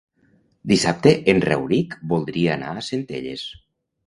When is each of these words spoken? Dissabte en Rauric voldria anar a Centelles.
Dissabte 0.71 1.13
en 1.33 1.41
Rauric 1.45 1.93
voldria 2.15 2.55
anar 2.57 2.73
a 2.81 2.85
Centelles. 2.89 3.47